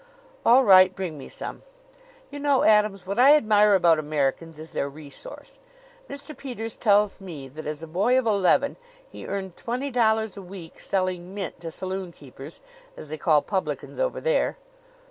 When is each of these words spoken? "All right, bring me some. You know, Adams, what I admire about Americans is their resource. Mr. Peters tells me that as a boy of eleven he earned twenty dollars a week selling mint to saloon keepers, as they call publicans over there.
"All 0.43 0.63
right, 0.65 0.95
bring 0.95 1.15
me 1.15 1.29
some. 1.29 1.61
You 2.31 2.39
know, 2.39 2.63
Adams, 2.63 3.05
what 3.05 3.19
I 3.19 3.35
admire 3.35 3.75
about 3.75 3.99
Americans 3.99 4.57
is 4.57 4.71
their 4.71 4.89
resource. 4.89 5.59
Mr. 6.09 6.35
Peters 6.35 6.75
tells 6.75 7.21
me 7.21 7.47
that 7.49 7.67
as 7.67 7.83
a 7.83 7.87
boy 7.87 8.17
of 8.17 8.25
eleven 8.25 8.77
he 9.07 9.27
earned 9.27 9.55
twenty 9.57 9.91
dollars 9.91 10.35
a 10.35 10.41
week 10.41 10.79
selling 10.79 11.35
mint 11.35 11.59
to 11.59 11.69
saloon 11.69 12.11
keepers, 12.11 12.61
as 12.97 13.09
they 13.09 13.17
call 13.19 13.43
publicans 13.43 13.99
over 13.99 14.19
there. 14.19 14.57